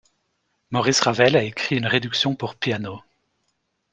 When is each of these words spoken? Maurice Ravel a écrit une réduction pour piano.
Maurice 0.71 0.99
Ravel 1.01 1.35
a 1.37 1.43
écrit 1.43 1.77
une 1.77 1.85
réduction 1.85 2.33
pour 2.35 2.55
piano. 2.55 3.03